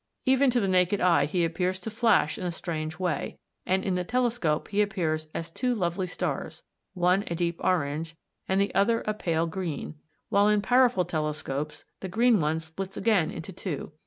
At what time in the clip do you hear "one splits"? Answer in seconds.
12.41-12.97